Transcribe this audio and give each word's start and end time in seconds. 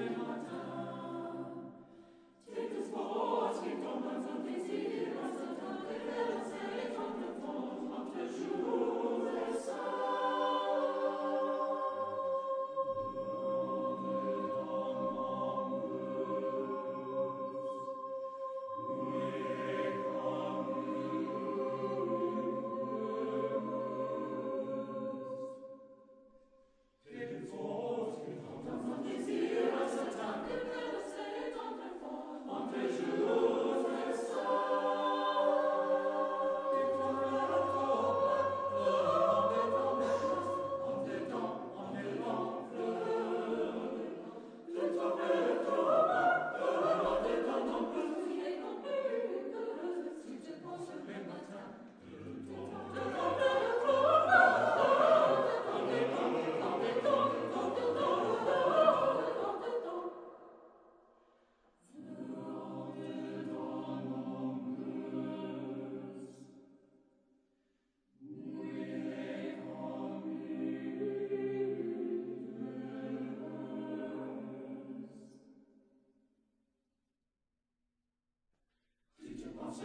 Mater 0.00 0.16
Mater. 0.16 1.09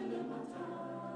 Le 0.00 0.18
matin. 0.28 1.11